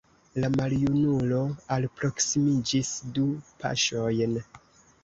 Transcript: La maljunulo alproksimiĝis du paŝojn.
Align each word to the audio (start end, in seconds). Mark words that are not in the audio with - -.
La 0.43 0.47
maljunulo 0.53 1.41
alproksimiĝis 1.77 2.93
du 3.21 3.31
paŝojn. 3.63 4.39